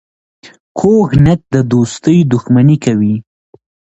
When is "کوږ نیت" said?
0.77-1.41